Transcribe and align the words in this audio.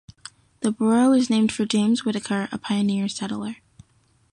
The 0.61 0.71
borough 0.71 1.11
is 1.11 1.29
named 1.29 1.51
for 1.51 1.63
James 1.63 2.03
Whitaker, 2.03 2.49
a 2.51 2.57
pioneer 2.57 3.07
settler. 3.07 3.57